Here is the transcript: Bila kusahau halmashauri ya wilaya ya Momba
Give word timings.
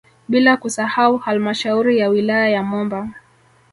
Bila 0.27 0.57
kusahau 0.57 1.17
halmashauri 1.17 1.99
ya 1.99 2.09
wilaya 2.09 2.49
ya 2.49 2.63
Momba 2.63 3.09